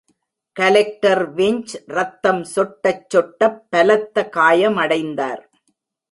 [0.55, 5.43] Collector விஞ்ச் ரத்தம் சொட்டச் சொட்டப் பலத்த காயமடைந்தார்.